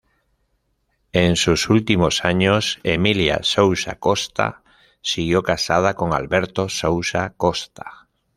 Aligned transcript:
En 1.11 1.35
sus 1.35 1.69
últimos 1.69 2.25
años, 2.25 2.79
Emilia 2.83 3.41
Sousa 3.43 3.99
Costa 3.99 4.63
siguió 5.03 5.43
casada 5.43 5.93
con 5.93 6.11
Alberto 6.15 6.69
Sousa 6.69 7.35
Costa. 7.37 8.07